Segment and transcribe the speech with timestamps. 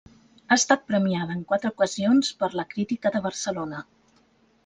[0.53, 3.83] Ha estat premiada en quatre ocasions per la crítica de Barcelona.